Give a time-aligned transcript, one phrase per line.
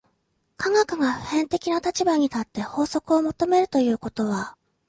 [0.57, 4.57] 科学が普遍的な立場に立って法則を求めるということは、